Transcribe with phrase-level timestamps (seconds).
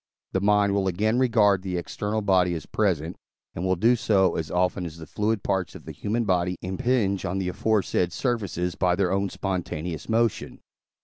[0.31, 3.15] the mind will again regard the external body as present,
[3.53, 7.23] and will do so, as often as the fluid parts of the human body impinge
[7.23, 10.59] on the aforesaid surfaces by their own spontaneous motion.